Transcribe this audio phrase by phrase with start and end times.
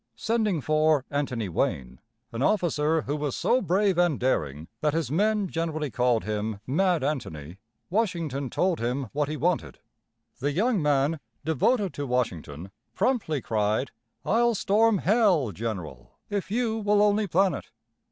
[0.15, 1.99] Sending for Anthony Wayne,
[2.31, 7.03] an officer who was so brave and daring that his men generally called him "Mad
[7.03, 7.59] Anthony,"
[7.91, 9.77] Washington told him what he wanted.
[10.39, 13.91] The young man, devoted to Washington, promptly cried:
[14.25, 17.69] "I'll storm hell, general, if you will only plan it!"